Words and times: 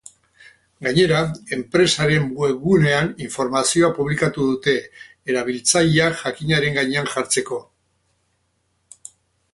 Gainera, 0.85 1.19
enpresaren 1.57 2.25
webgunean 2.43 3.11
informazioa 3.27 3.91
publikatu 3.99 4.49
dute, 4.55 4.75
erabiltzaileak 5.35 6.19
jakinaren 6.25 6.77
gainean 6.81 7.13
jartzeko. 7.17 7.63